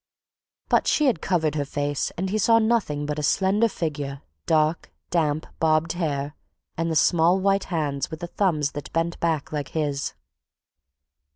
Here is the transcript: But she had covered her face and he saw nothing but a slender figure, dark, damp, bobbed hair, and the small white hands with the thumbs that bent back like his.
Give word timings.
But 0.67 0.87
she 0.87 1.05
had 1.05 1.21
covered 1.21 1.53
her 1.53 1.63
face 1.63 2.09
and 2.17 2.31
he 2.31 2.39
saw 2.39 2.57
nothing 2.57 3.05
but 3.05 3.19
a 3.19 3.21
slender 3.21 3.67
figure, 3.69 4.23
dark, 4.47 4.91
damp, 5.11 5.45
bobbed 5.59 5.91
hair, 5.93 6.35
and 6.75 6.89
the 6.89 6.95
small 6.95 7.39
white 7.39 7.65
hands 7.65 8.09
with 8.09 8.19
the 8.21 8.25
thumbs 8.25 8.71
that 8.71 8.91
bent 8.93 9.19
back 9.19 9.51
like 9.51 9.67
his. 9.77 10.15